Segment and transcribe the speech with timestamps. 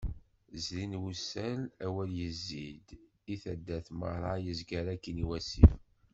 [0.63, 2.87] Zrin wussan awal yezzi-d
[3.33, 4.33] i taddar, merra.
[4.45, 5.73] Yezger akin i wasif.